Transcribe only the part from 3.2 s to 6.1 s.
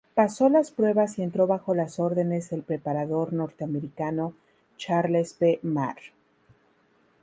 norteamericano Charles B. Marr.